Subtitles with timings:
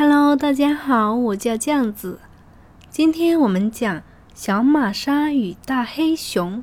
[0.00, 2.20] Hello，大家好，我叫酱子。
[2.88, 4.00] 今天我们讲
[4.32, 6.62] 小玛莎与大黑熊。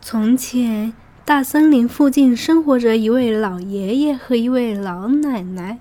[0.00, 0.92] 从前，
[1.24, 5.78] 大森林附近生活着一位老爷爷和一位老奶奶，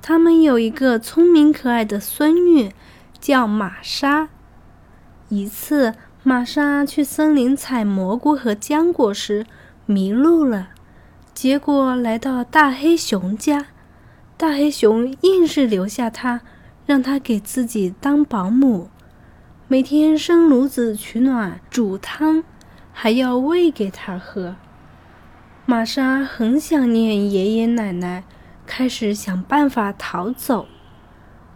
[0.00, 2.72] 他们有一个聪明可爱的孙女，
[3.18, 4.28] 叫玛莎。
[5.28, 9.44] 一次，玛莎去森林采蘑菇和浆果时
[9.86, 10.68] 迷路了，
[11.34, 13.66] 结果来到大黑熊家。
[14.42, 16.40] 大黑熊硬是留下他，
[16.84, 18.90] 让他给自己当保姆，
[19.68, 22.42] 每天生炉子取暖、煮汤，
[22.92, 24.56] 还要喂给他喝。
[25.64, 28.24] 玛莎很想念爷爷奶奶，
[28.66, 30.66] 开始想办法逃走。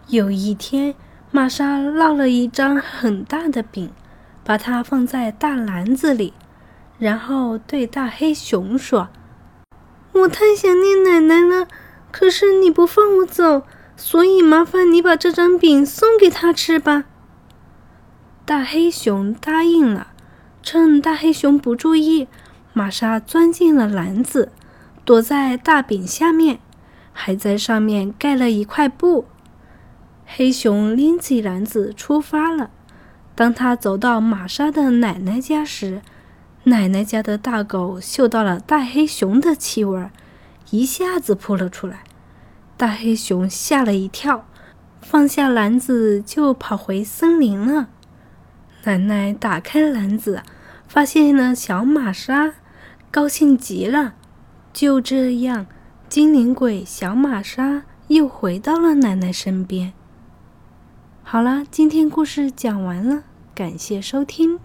[0.07, 0.95] 有一天，
[1.29, 3.91] 玛莎烙了一张很大的饼，
[4.45, 6.31] 把它放在大篮子里，
[6.97, 9.09] 然后对大黑熊说
[10.15, 11.67] ：“我太想念奶奶了。”
[12.11, 13.63] 可是你不放我走，
[13.95, 17.05] 所以麻烦你把这张饼送给他吃吧。
[18.45, 20.07] 大黑熊答应了。
[20.63, 22.27] 趁大黑熊不注意，
[22.73, 24.51] 玛莎钻进了篮子，
[25.05, 26.59] 躲在大饼下面，
[27.13, 29.25] 还在上面盖了一块布。
[30.25, 32.69] 黑熊拎起篮子出发了。
[33.33, 36.01] 当他走到玛莎的奶奶家时，
[36.63, 40.09] 奶奶家的大狗嗅到了大黑熊的气味。
[40.71, 42.03] 一下子扑了出来，
[42.75, 44.45] 大黑熊吓了一跳，
[45.01, 47.87] 放下篮子就跑回森林了。
[48.83, 50.43] 奶奶打开篮子，
[50.87, 52.55] 发现了小玛莎，
[53.09, 54.15] 高兴极了。
[54.73, 55.67] 就这样，
[56.09, 59.93] 精灵鬼小玛莎又回到了奶奶身边。
[61.23, 63.23] 好了，今天故事讲完了，
[63.55, 64.59] 感谢收听。